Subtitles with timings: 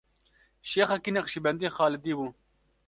[0.69, 2.27] Şêxekî Neqşîbendî Xalidî bû.